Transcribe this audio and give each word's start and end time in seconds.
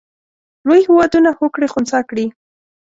لوی 0.67 0.81
هېوادونه 0.87 1.29
هوکړې 1.39 1.71
خنثی 1.73 2.01
کړي. 2.09 2.25